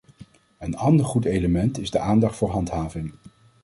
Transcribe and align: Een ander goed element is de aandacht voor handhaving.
Een 0.59 0.75
ander 0.75 1.05
goed 1.05 1.25
element 1.25 1.77
is 1.79 1.91
de 1.91 1.99
aandacht 1.99 2.35
voor 2.35 2.49
handhaving. 2.51 3.13